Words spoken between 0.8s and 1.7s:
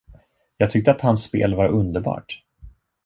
att hans spel var